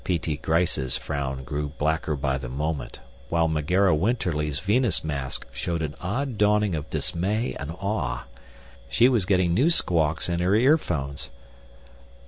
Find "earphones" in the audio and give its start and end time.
10.55-11.29